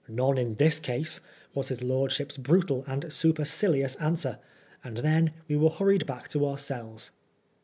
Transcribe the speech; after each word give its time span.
"None 0.25 0.39
in 0.39 0.55
this 0.55 0.79
case," 0.79 1.19
was 1.53 1.67
his 1.67 1.83
lordship's 1.83 2.35
brutal 2.35 2.83
and 2.87 3.13
supercilious 3.13 3.95
answer; 3.97 4.39
and 4.83 4.97
then 4.97 5.31
we 5.47 5.55
were 5.55 5.69
hurried 5.69 6.07
back 6.07 6.27
to 6.29 6.43
our 6.47 6.57
cells. 6.57 7.11